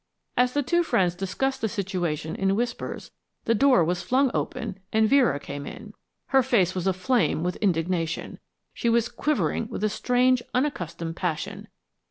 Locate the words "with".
7.43-7.57, 9.67-9.83